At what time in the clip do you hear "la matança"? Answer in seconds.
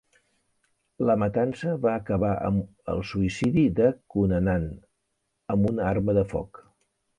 1.09-1.73